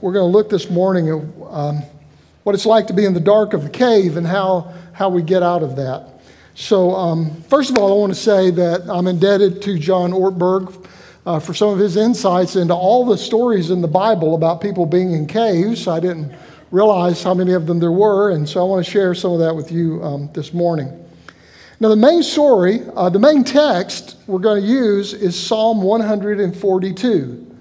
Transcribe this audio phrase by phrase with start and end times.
[0.00, 1.14] we're going to look this morning at
[1.50, 1.82] um,
[2.44, 5.20] what it's like to be in the dark of the cave and how, how we
[5.20, 6.20] get out of that.
[6.54, 10.86] So, um, first of all, I want to say that I'm indebted to John Ortberg
[11.26, 14.86] uh, for some of his insights into all the stories in the Bible about people
[14.86, 15.88] being in caves.
[15.88, 16.32] I didn't
[16.70, 19.40] realize how many of them there were, and so I want to share some of
[19.40, 21.04] that with you um, this morning.
[21.80, 27.55] Now, the main story, uh, the main text we're going to use is Psalm 142.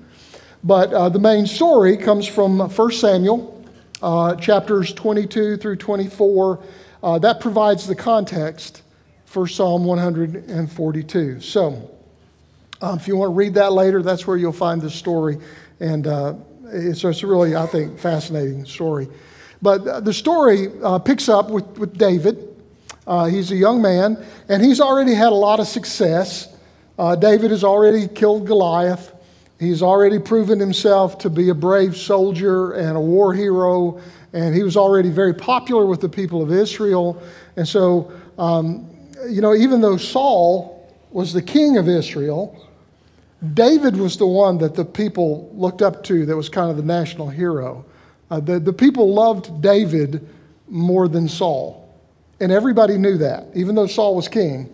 [0.65, 3.63] But uh, the main story comes from 1 Samuel,
[4.01, 6.63] uh, chapters 22 through 24.
[7.03, 8.81] Uh, that provides the context
[9.25, 11.39] for Psalm 142.
[11.39, 11.91] So,
[12.81, 15.37] um, if you want to read that later, that's where you'll find the story.
[15.79, 16.33] And uh,
[16.69, 19.07] it's, it's a really, I think, fascinating story.
[19.61, 22.55] But uh, the story uh, picks up with, with David.
[23.29, 24.17] he's a young man,
[24.49, 26.55] and he's already had a lot of success.
[27.19, 29.14] David has already killed Goliath.
[29.59, 34.01] He's already proven himself to be a brave soldier and a war hero,
[34.33, 37.21] and he was already very popular with the people of Israel.
[37.55, 38.89] And so, um,
[39.29, 42.61] you know, even though Saul was the king of Israel,
[43.53, 46.83] David was the one that the people looked up to that was kind of the
[46.83, 47.85] national hero.
[48.29, 50.27] Uh, the, the people loved David
[50.67, 51.81] more than Saul.
[52.39, 54.69] And everybody knew that, even though Saul was king.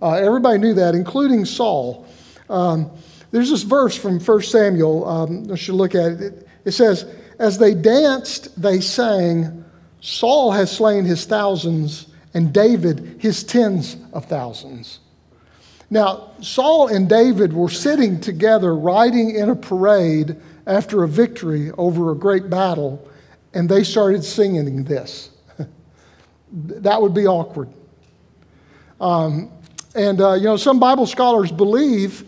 [0.00, 2.06] Uh, everybody knew that, including Saul.
[2.48, 2.90] Um,
[3.30, 6.46] there's this verse from 1 Samuel, um, I should look at it.
[6.64, 7.06] It says,
[7.38, 9.64] As they danced, they sang,
[10.00, 15.00] Saul has slain his thousands, and David his tens of thousands.
[15.90, 20.36] Now, Saul and David were sitting together riding in a parade
[20.66, 23.08] after a victory over a great battle,
[23.54, 25.30] and they started singing this.
[26.52, 27.68] that would be awkward.
[29.00, 29.50] Um,
[29.94, 32.24] and, uh, you know, some Bible scholars believe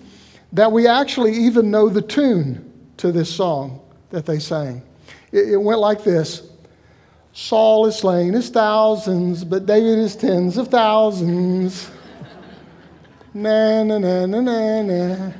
[0.52, 4.82] that we actually even know the tune to this song that they sang.
[5.32, 6.48] It, it went like this
[7.32, 11.90] Saul is slain his thousands, but David is tens of thousands.
[13.34, 15.32] na, na, na, na, na, na.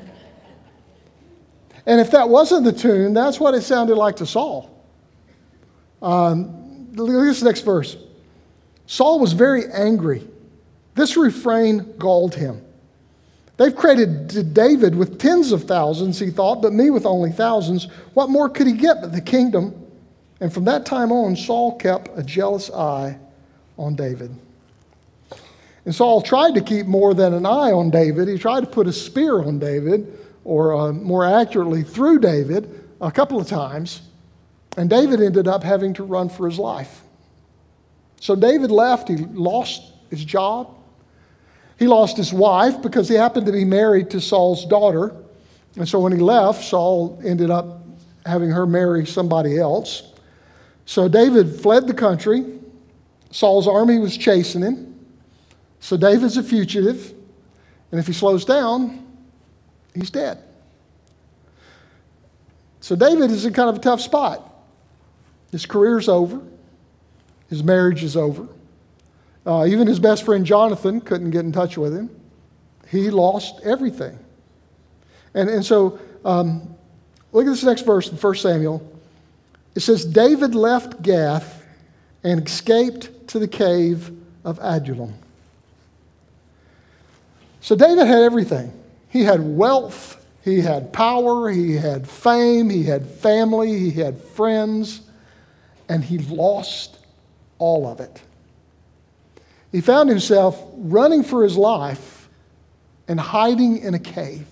[1.85, 4.71] And if that wasn't the tune, that's what it sounded like to Saul.
[6.01, 7.97] Um, look at this next verse.
[8.87, 10.27] Saul was very angry.
[10.95, 12.65] This refrain galled him.
[13.59, 17.85] They've credited David with tens of thousands, he thought, but me with only thousands.
[18.15, 19.75] What more could he get but the kingdom?
[20.41, 23.19] And from that time on, Saul kept a jealous eye
[23.79, 24.35] on David.
[25.85, 28.29] And Saul tried to keep more than an eye on David.
[28.29, 33.11] He tried to put a spear on David, or uh, more accurately, through David, a
[33.11, 34.03] couple of times.
[34.77, 37.03] And David ended up having to run for his life.
[38.21, 39.09] So David left.
[39.09, 40.77] He lost his job.
[41.83, 45.17] He lost his wife because he happened to be married to Saul's daughter.
[45.75, 47.85] And so when he left, Saul ended up
[48.25, 50.05] having her marry somebody else.
[50.87, 52.61] So David fled the country.
[53.33, 54.95] Saul's army was chasing him.
[55.81, 57.15] So David's a fugitive.
[57.91, 59.05] And if he slows down,
[59.93, 60.39] he's dead.
[62.79, 64.55] So David is in kind of a tough spot.
[65.51, 66.43] His career's over,
[67.51, 68.47] his marriage is over.
[69.45, 72.11] Uh, even his best friend Jonathan couldn't get in touch with him.
[72.89, 74.19] He lost everything.
[75.35, 76.75] And, and so, um,
[77.33, 78.87] look at this next verse in 1 Samuel.
[79.75, 81.65] It says, David left Gath
[82.23, 84.13] and escaped to the cave
[84.45, 85.15] of Adullam.
[87.61, 88.73] So, David had everything.
[89.09, 95.03] He had wealth, he had power, he had fame, he had family, he had friends,
[95.89, 96.99] and he lost
[97.59, 98.23] all of it
[99.73, 102.29] he found himself running for his life
[103.09, 104.47] and hiding in a cave.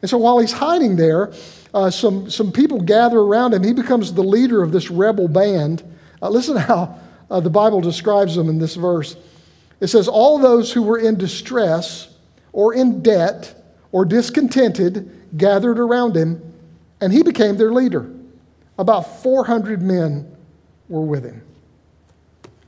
[0.00, 1.32] And so while he's hiding there,
[1.74, 3.64] uh, some, some people gather around him.
[3.64, 5.82] He becomes the leader of this rebel band.
[6.22, 6.98] Uh, listen how
[7.30, 9.16] uh, the Bible describes them in this verse.
[9.80, 12.14] It says, All those who were in distress
[12.52, 13.54] or in debt
[13.92, 16.42] or discontented gathered around him,
[17.00, 18.10] and he became their leader.
[18.78, 20.36] About 400 men
[20.88, 21.42] were with him.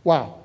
[0.03, 0.40] Wow.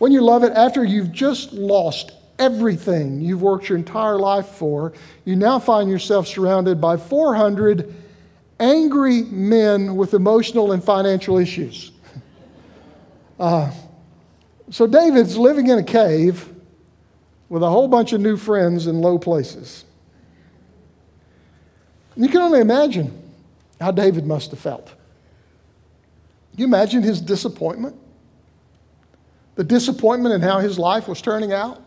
[0.00, 4.94] When you love it, after you've just lost everything you've worked your entire life for,
[5.26, 7.94] you now find yourself surrounded by 400
[8.58, 11.92] angry men with emotional and financial issues.
[13.38, 13.72] Uh,
[14.68, 16.46] so David's living in a cave
[17.48, 19.86] with a whole bunch of new friends in low places.
[22.16, 23.32] You can only imagine
[23.80, 24.94] how David must have felt.
[26.54, 27.96] You imagine his disappointment?
[29.60, 31.82] The disappointment in how his life was turning out,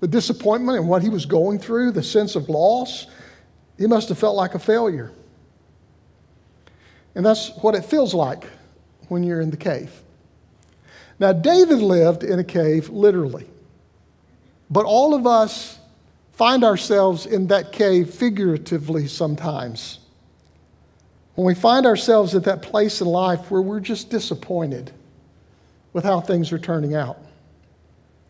[0.00, 3.06] the disappointment in what he was going through, the sense of loss,
[3.78, 5.10] he must have felt like a failure.
[7.14, 8.44] And that's what it feels like
[9.08, 9.90] when you're in the cave.
[11.18, 13.46] Now, David lived in a cave literally,
[14.68, 15.78] but all of us
[16.32, 19.98] find ourselves in that cave figuratively sometimes.
[21.36, 24.92] When we find ourselves at that place in life where we're just disappointed
[25.98, 27.18] with how things are turning out,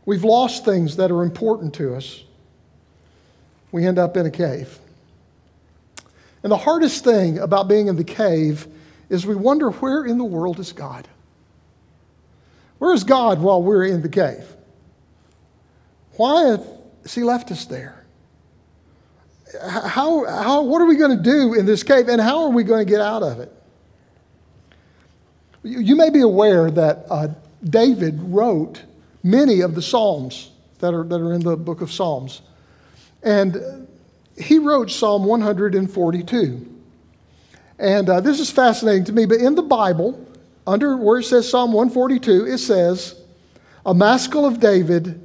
[0.06, 2.24] we've lost things that are important to us,
[3.72, 4.78] we end up in a cave.
[6.42, 8.66] And the hardest thing about being in the cave
[9.10, 11.06] is we wonder where in the world is God?
[12.78, 14.46] Where is God while we're in the cave?
[16.16, 16.56] Why
[17.04, 18.02] has He left us there?
[19.62, 22.64] How, how, what are we going to do in this cave, and how are we
[22.64, 23.52] going to get out of it?
[25.62, 27.28] You, you may be aware that uh,
[27.62, 28.82] David wrote
[29.22, 32.42] many of the Psalms that are, that are in the book of Psalms.
[33.22, 33.86] And
[34.36, 36.74] he wrote Psalm 142.
[37.78, 40.26] And uh, this is fascinating to me, but in the Bible,
[40.66, 43.20] under where it says Psalm 142, it says,
[43.86, 45.20] A maskil of David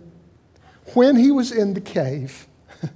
[0.94, 2.47] when he was in the cave.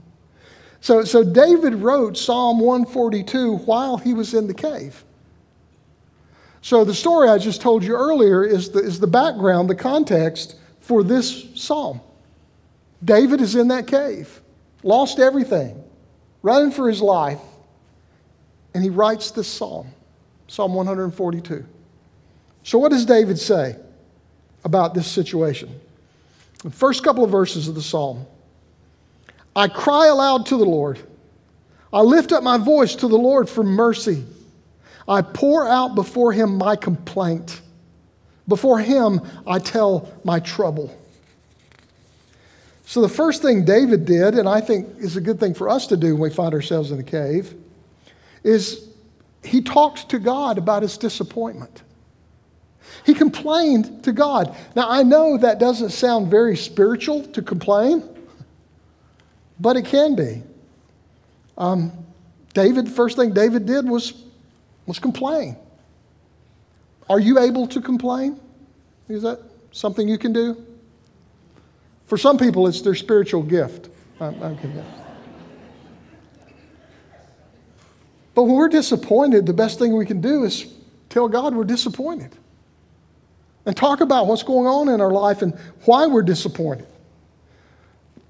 [0.81, 5.03] so, so David wrote Psalm 142 while he was in the cave.
[6.61, 10.55] So the story I just told you earlier is the, is the background, the context
[10.79, 12.01] for this psalm.
[13.03, 14.41] David is in that cave,
[14.83, 15.83] lost everything,
[16.41, 17.41] running for his life,
[18.73, 19.87] and he writes this psalm,
[20.47, 21.65] Psalm 142.
[22.63, 23.75] So, what does David say
[24.63, 25.79] about this situation?
[26.63, 28.25] The first couple of verses of the psalm
[29.55, 30.99] I cry aloud to the Lord.
[31.91, 34.23] I lift up my voice to the Lord for mercy.
[35.07, 37.61] I pour out before him my complaint.
[38.47, 40.95] Before him, I tell my trouble.
[42.85, 45.87] So, the first thing David did, and I think is a good thing for us
[45.87, 47.53] to do when we find ourselves in a cave,
[48.43, 48.87] is
[49.43, 51.81] he talked to God about his disappointment.
[53.05, 54.55] He complained to God.
[54.75, 58.03] Now, I know that doesn't sound very spiritual to complain,
[59.59, 60.43] but it can be.
[61.57, 61.91] Um,
[62.53, 64.13] David, the first thing David did was,
[64.87, 65.57] was complain.
[67.09, 68.39] Are you able to complain?
[69.07, 69.39] Is that
[69.71, 70.65] something you can do?
[72.07, 73.89] For some people, it's their spiritual gift.
[74.19, 74.57] I'm, I'm
[78.33, 80.73] but when we're disappointed, the best thing we can do is
[81.09, 82.35] tell God we're disappointed
[83.65, 85.53] and talk about what's going on in our life and
[85.85, 86.87] why we're disappointed.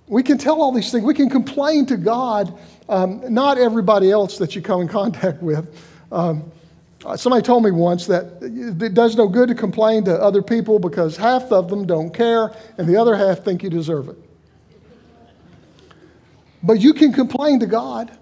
[0.08, 1.04] We can tell all these things.
[1.04, 2.58] We can complain to God,
[2.88, 5.68] um, not everybody else that you come in contact with.
[6.12, 6.52] Um,
[7.16, 11.18] somebody told me once that it does no good to complain to other people because
[11.18, 14.18] half of them don't care and the other half think you deserve it.
[16.64, 18.18] But you can complain to God.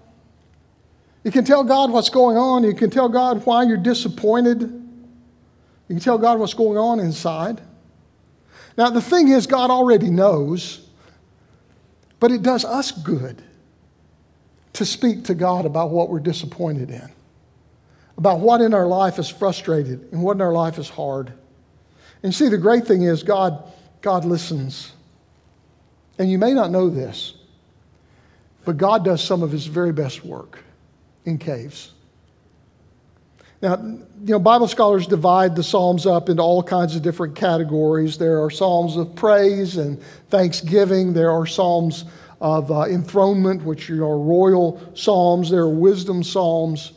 [1.24, 2.62] You can tell God what's going on.
[2.62, 4.60] You can tell God why you're disappointed.
[4.60, 7.60] You can tell God what's going on inside.
[8.76, 10.86] Now, the thing is, God already knows,
[12.20, 13.42] but it does us good
[14.74, 17.10] to speak to God about what we're disappointed in,
[18.18, 21.32] about what in our life is frustrated and what in our life is hard.
[22.22, 23.62] And see, the great thing is, God,
[24.00, 24.92] God listens.
[26.18, 27.34] And you may not know this,
[28.64, 30.58] but God does some of his very best work
[31.24, 31.92] in caves.
[33.62, 38.18] Now, you know, Bible scholars divide the Psalms up into all kinds of different categories.
[38.18, 41.12] There are Psalms of praise and thanksgiving.
[41.12, 42.04] There are Psalms
[42.40, 45.50] of uh, enthronement, which are royal Psalms.
[45.50, 46.92] There are wisdom Psalms.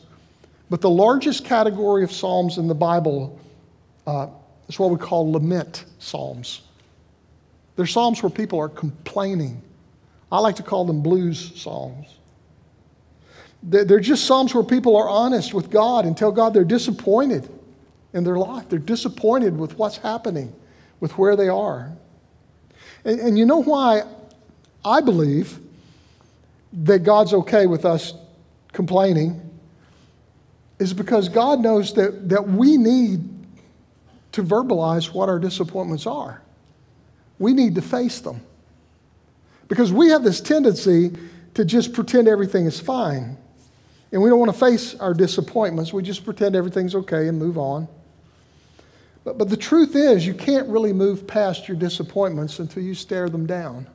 [0.70, 3.40] But the largest category of Psalms in the Bible
[4.06, 4.28] uh,
[4.68, 6.62] is what we call lament Psalms.
[7.76, 9.62] They're Psalms where people are complaining.
[10.32, 12.08] I like to call them blues Psalms.
[13.64, 17.50] They're just Psalms where people are honest with God and tell God they're disappointed
[18.14, 18.70] in their life.
[18.70, 20.54] They're disappointed with what's happening,
[21.00, 21.92] with where they are.
[23.04, 24.04] And, and you know why
[24.86, 25.60] I believe
[26.72, 28.14] that God's okay with us
[28.72, 29.49] complaining
[30.80, 33.28] is because God knows that, that we need
[34.32, 36.42] to verbalize what our disappointments are.
[37.38, 38.42] We need to face them.
[39.68, 41.12] Because we have this tendency
[41.54, 43.38] to just pretend everything is fine.
[44.12, 45.94] And we don't want to face our disappointments.
[45.94, 47.88] We just pretend everything's okay and move on.
[49.24, 53.30] But, but the truth is, you can't really move past your disappointments until you stare
[53.30, 53.88] them down.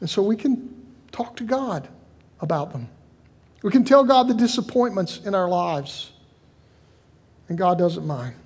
[0.00, 0.72] And so we can
[1.10, 1.88] talk to God
[2.40, 2.88] about them.
[3.66, 6.12] We can tell God the disappointments in our lives,
[7.48, 8.36] and God doesn't mind.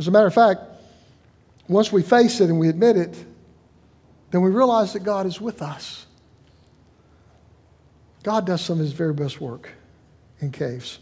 [0.00, 0.62] As a matter of fact,
[1.68, 3.24] once we face it and we admit it,
[4.32, 6.06] then we realize that God is with us.
[8.24, 9.68] God does some of his very best work
[10.40, 10.98] in caves.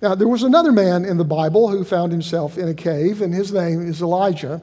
[0.00, 3.34] Now, there was another man in the Bible who found himself in a cave, and
[3.34, 4.62] his name is Elijah.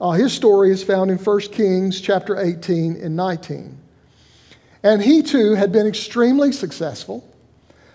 [0.00, 3.80] Uh, his story is found in 1 Kings chapter 18 and 19.
[4.82, 7.26] And he too had been extremely successful.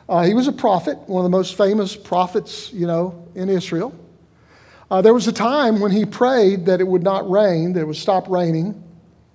[0.08, 3.94] Uh, he was a prophet, one of the most famous prophets, you know, in Israel.
[4.92, 7.86] Uh, there was a time when he prayed that it would not rain, that it
[7.86, 8.84] would stop raining,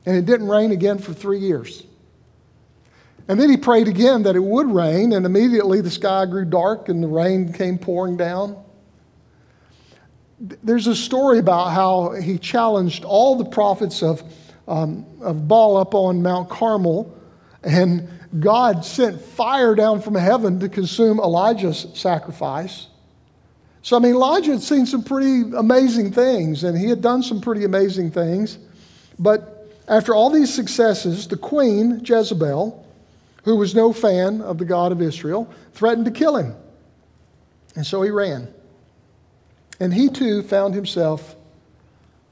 [0.07, 1.85] and it didn't rain again for three years.
[3.27, 6.89] And then he prayed again that it would rain, and immediately the sky grew dark
[6.89, 8.57] and the rain came pouring down.
[10.41, 14.23] There's a story about how he challenged all the prophets of,
[14.67, 17.15] um, of Baal up on Mount Carmel,
[17.63, 22.87] and God sent fire down from heaven to consume Elijah's sacrifice.
[23.83, 27.41] So, I mean, Elijah had seen some pretty amazing things, and he had done some
[27.41, 28.59] pretty amazing things.
[29.19, 32.87] But after all these successes, the queen, Jezebel,
[33.45, 36.55] who was no fan of the God of Israel, threatened to kill him.
[37.75, 38.53] And so he ran.
[39.81, 41.37] And he too found himself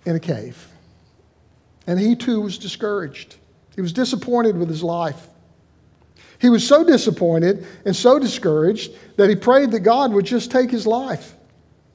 [0.04, 0.68] in a cave.
[1.86, 3.36] And he too was discouraged.
[3.78, 5.28] He was disappointed with his life.
[6.40, 10.68] He was so disappointed and so discouraged that he prayed that God would just take
[10.68, 11.34] his life.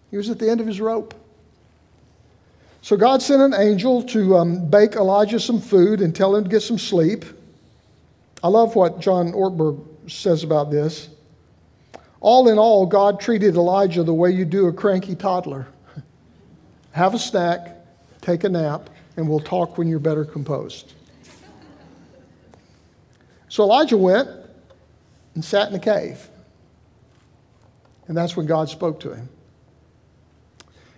[0.10, 1.14] He was at the end of his rope.
[2.82, 6.50] So God sent an angel to um, bake Elijah some food and tell him to
[6.50, 7.26] get some sleep.
[8.42, 11.10] I love what John Ortberg says about this.
[12.22, 15.68] All in all, God treated Elijah the way you do a cranky toddler.
[16.92, 17.76] Have a snack,
[18.22, 20.94] take a nap, and we'll talk when you're better composed.
[23.54, 24.30] So Elijah went
[25.36, 26.28] and sat in a cave.
[28.08, 29.30] And that's when God spoke to him.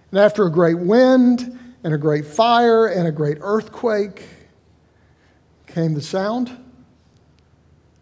[0.09, 4.23] And after a great wind and a great fire and a great earthquake
[5.67, 6.49] came the sound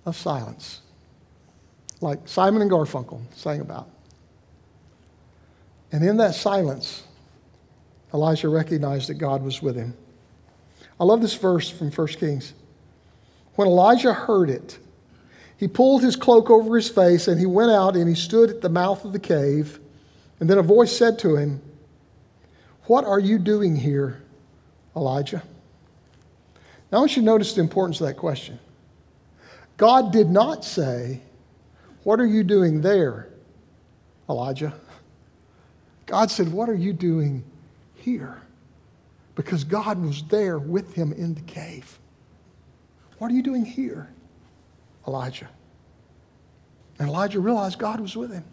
[0.05, 0.81] of silence,
[1.99, 3.89] like Simon and Garfunkel sang about.
[5.91, 7.01] And in that silence,
[8.13, 9.95] Elijah recognized that God was with him.
[10.99, 12.53] I love this verse from 1 Kings.
[13.55, 14.79] When Elijah heard it,
[15.57, 18.61] he pulled his cloak over his face and he went out and he stood at
[18.61, 19.79] the mouth of the cave.
[20.39, 21.61] And then a voice said to him,
[22.85, 24.21] What are you doing here,
[24.95, 25.43] Elijah?
[26.91, 28.59] Now I want you to notice the importance of that question.
[29.77, 31.21] God did not say,
[32.03, 33.29] What are you doing there,
[34.29, 34.73] Elijah?
[36.05, 37.43] God said, What are you doing
[37.95, 38.41] here?
[39.35, 41.99] Because God was there with him in the cave.
[43.23, 44.09] What are you doing here,
[45.07, 45.47] Elijah?
[46.99, 48.43] And Elijah realized God was with him.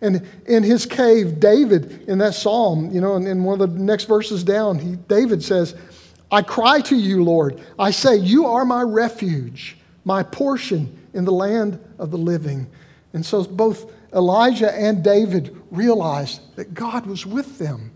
[0.00, 3.78] And in his cave, David, in that psalm, you know, in, in one of the
[3.78, 5.76] next verses down, he, David says,
[6.32, 7.60] I cry to you, Lord.
[7.78, 12.66] I say, You are my refuge, my portion in the land of the living.
[13.12, 17.92] And so both Elijah and David realized that God was with them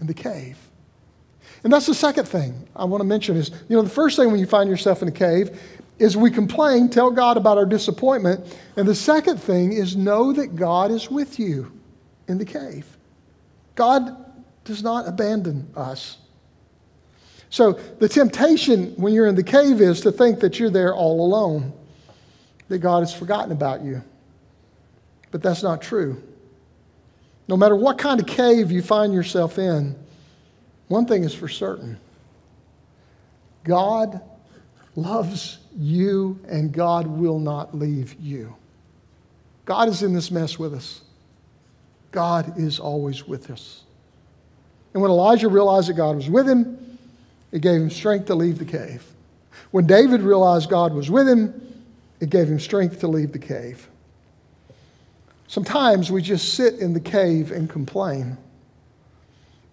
[0.00, 0.65] in the cave.
[1.66, 4.30] And that's the second thing I want to mention is, you know, the first thing
[4.30, 5.60] when you find yourself in a cave
[5.98, 8.56] is we complain, tell God about our disappointment.
[8.76, 11.72] And the second thing is know that God is with you
[12.28, 12.86] in the cave.
[13.74, 14.16] God
[14.62, 16.18] does not abandon us.
[17.50, 21.20] So the temptation when you're in the cave is to think that you're there all
[21.20, 21.72] alone,
[22.68, 24.04] that God has forgotten about you.
[25.32, 26.22] But that's not true.
[27.48, 29.96] No matter what kind of cave you find yourself in,
[30.88, 31.98] one thing is for certain
[33.64, 34.20] God
[34.94, 38.54] loves you and God will not leave you.
[39.64, 41.02] God is in this mess with us.
[42.12, 43.82] God is always with us.
[44.94, 46.98] And when Elijah realized that God was with him,
[47.52, 49.04] it gave him strength to leave the cave.
[49.70, 51.84] When David realized God was with him,
[52.20, 53.88] it gave him strength to leave the cave.
[55.48, 58.38] Sometimes we just sit in the cave and complain.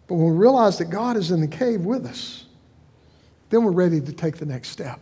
[0.07, 2.45] But when we realize that God is in the cave with us,
[3.49, 4.99] then we're ready to take the next step.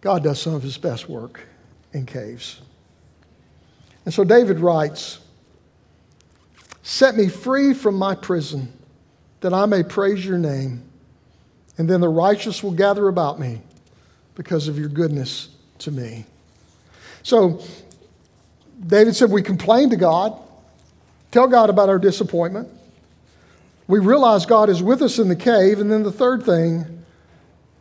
[0.00, 1.40] God does some of his best work
[1.92, 2.60] in caves.
[4.04, 5.20] And so David writes
[6.82, 8.70] Set me free from my prison
[9.40, 10.82] that I may praise your name.
[11.78, 13.62] And then the righteous will gather about me
[14.34, 15.48] because of your goodness
[15.78, 16.26] to me.
[17.22, 17.62] So,
[18.86, 20.38] David said, We complain to God,
[21.30, 22.68] tell God about our disappointment.
[23.86, 25.78] We realize God is with us in the cave.
[25.78, 27.04] And then the third thing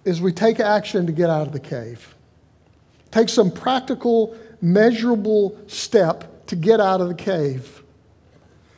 [0.03, 2.13] is we take action to get out of the cave.
[3.12, 7.83] Take some practical, measurable step to get out of the cave.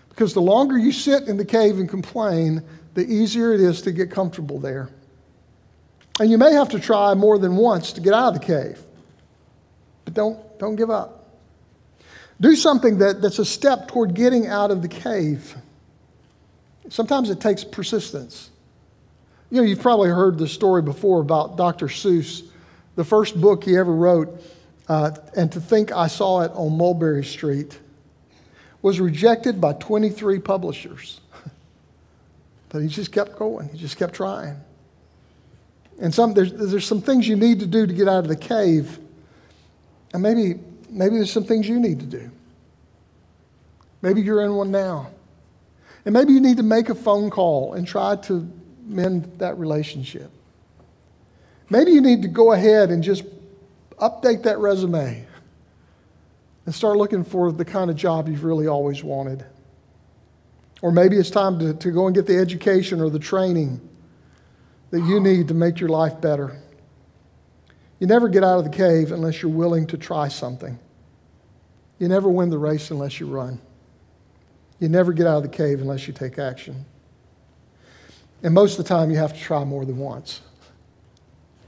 [0.09, 2.61] Because the longer you sit in the cave and complain,
[2.93, 4.89] the easier it is to get comfortable there.
[6.19, 8.79] And you may have to try more than once to get out of the cave.
[10.05, 11.25] But don't, don't give up.
[12.39, 15.55] Do something that, that's a step toward getting out of the cave.
[16.89, 18.49] Sometimes it takes persistence.
[19.49, 21.87] You know, you've probably heard the story before about Dr.
[21.87, 22.43] Seuss,
[22.95, 24.41] the first book he ever wrote,
[24.87, 27.79] uh, and to think I saw it on Mulberry Street,
[28.81, 31.21] was rejected by 23 publishers.
[32.69, 34.57] but he just kept going, he just kept trying.
[35.99, 38.35] And some, there's, there's some things you need to do to get out of the
[38.35, 38.99] cave.
[40.13, 42.31] And maybe, maybe there's some things you need to do.
[44.01, 45.09] Maybe you're in one now.
[46.05, 48.49] And maybe you need to make a phone call and try to
[48.85, 50.31] mend that relationship.
[51.69, 53.23] Maybe you need to go ahead and just
[53.97, 55.25] update that resume
[56.65, 59.43] and start looking for the kind of job you've really always wanted.
[60.81, 63.81] Or maybe it's time to, to go and get the education or the training
[64.91, 66.61] that you need to make your life better.
[67.99, 70.77] You never get out of the cave unless you're willing to try something.
[71.97, 73.59] You never win the race unless you run.
[74.79, 76.85] You never get out of the cave unless you take action.
[78.43, 80.41] And most of the time, you have to try more than once.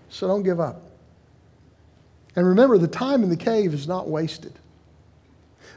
[0.09, 0.81] So don't give up.
[2.35, 4.53] And remember, the time in the cave is not wasted.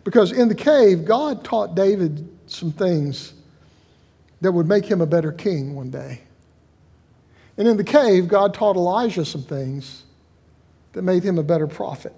[0.04, 3.32] Because in the cave, God taught David some things
[4.40, 6.22] that would make him a better king one day.
[7.56, 10.04] And in the cave, God taught Elijah some things
[10.92, 12.14] that made him a better prophet.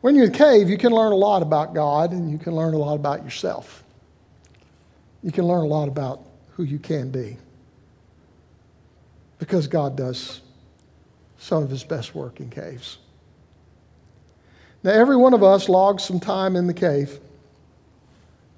[0.00, 2.54] When you're in the cave, you can learn a lot about God and you can
[2.54, 3.84] learn a lot about yourself.
[5.22, 7.36] You can learn a lot about who you can be.
[9.38, 10.40] Because God does
[11.38, 12.98] some of his best work in caves.
[14.82, 17.18] Now, every one of us logs some time in the cave,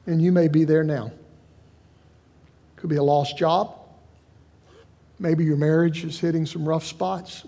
[0.06, 1.10] and you may be there now.
[2.76, 3.74] Could be a lost job,
[5.22, 7.44] Maybe your marriage is hitting some rough spots.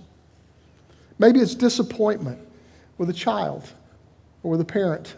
[1.18, 2.38] Maybe it's disappointment
[2.98, 3.68] with a child
[4.44, 5.16] or with a parent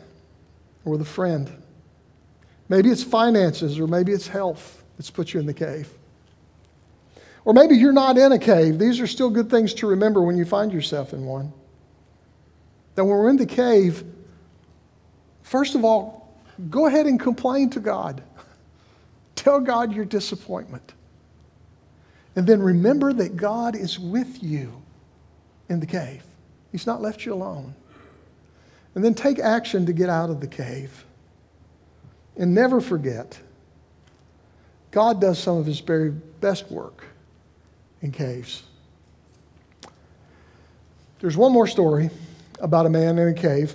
[0.86, 1.50] or with a friend.
[2.70, 5.92] Maybe it's finances or maybe it's health that's put you in the cave.
[7.44, 8.78] Or maybe you're not in a cave.
[8.78, 11.52] These are still good things to remember when you find yourself in one.
[12.94, 14.02] That when we're in the cave,
[15.42, 16.34] first of all,
[16.70, 18.22] go ahead and complain to God.
[19.36, 20.94] Tell God your disappointment.
[22.34, 24.82] And then remember that God is with you
[25.68, 26.22] in the cave.
[26.72, 27.74] He's not left you alone.
[28.96, 31.04] And then take action to get out of the cave.
[32.38, 33.38] And never forget,
[34.90, 37.04] God does some of his very best work
[38.00, 38.62] in caves.
[41.20, 42.08] There's one more story
[42.58, 43.74] about a man in a cave.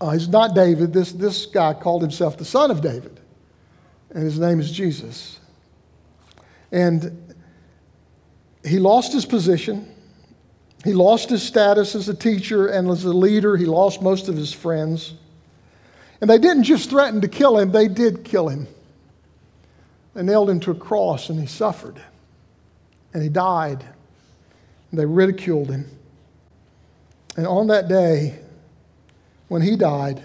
[0.00, 0.94] Uh, he's not David.
[0.94, 3.20] This, this guy called himself the son of David,
[4.08, 5.38] and his name is Jesus.
[6.72, 7.34] And
[8.64, 9.94] he lost his position.
[10.84, 13.56] He lost his status as a teacher and as a leader.
[13.56, 15.14] He lost most of his friends.
[16.20, 18.66] And they didn't just threaten to kill him, they did kill him.
[20.14, 22.00] They nailed him to a cross and he suffered.
[23.12, 23.84] And he died.
[24.90, 25.90] And they ridiculed him.
[27.36, 28.38] And on that day,
[29.48, 30.22] when he died,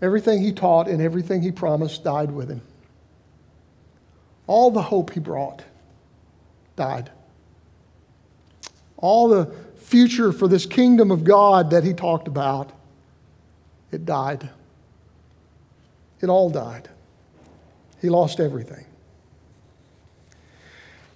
[0.00, 2.62] everything he taught and everything he promised died with him.
[4.46, 5.62] All the hope he brought
[6.76, 7.10] died.
[9.02, 12.72] All the future for this kingdom of God that he talked about,
[13.90, 14.48] it died.
[16.22, 16.88] It all died.
[18.00, 18.86] He lost everything.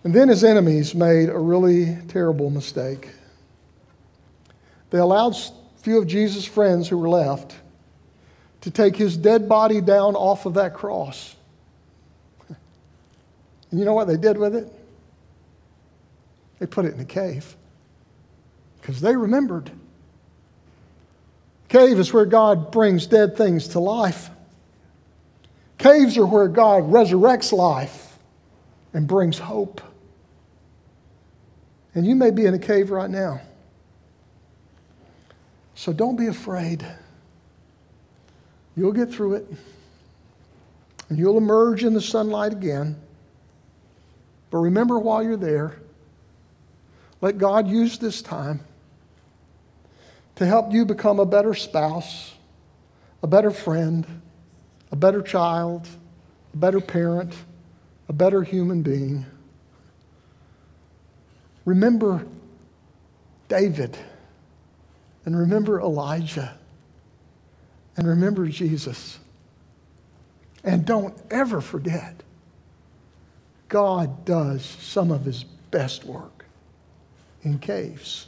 [0.05, 3.09] And then his enemies made a really terrible mistake.
[4.91, 7.57] They allowed a few of Jesus' friends who were left
[8.61, 11.37] to take his dead body down off of that cross
[13.71, 14.73] and you know what they did with it?
[16.59, 17.57] They put it in a cave
[18.87, 19.69] because they remembered.
[21.69, 24.31] Cave is where God brings dead things to life.
[25.77, 28.17] Caves are where God resurrects life
[28.95, 29.81] and brings hope.
[31.97, 33.41] And you may be in a cave right now.
[35.75, 36.87] So don't be afraid.
[38.77, 39.53] You'll get through it.
[41.09, 42.95] And you'll emerge in the sunlight again.
[44.51, 45.77] But remember while you're there,
[47.21, 48.61] let God use this time
[50.37, 52.35] to help you become a better spouse,
[53.23, 54.07] a better friend,
[54.93, 55.89] a better child,
[56.55, 57.35] a better parent,
[58.09, 59.27] a better human being.
[61.65, 62.27] Remember
[63.49, 63.97] David,
[65.25, 66.57] and remember Elijah,
[67.97, 69.19] and remember Jesus.
[70.63, 72.23] And don't ever forget
[73.69, 76.45] God does some of his best work
[77.43, 78.27] in caves.